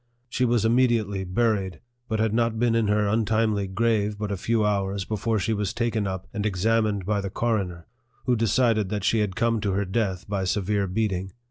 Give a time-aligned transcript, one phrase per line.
[0.29, 4.65] She was immediately buried, but had not been in her untimely grave but a few
[4.65, 7.85] hours before she was taken up and examined by the coroner,
[8.25, 11.33] who decided that she had come to her death by severe beating.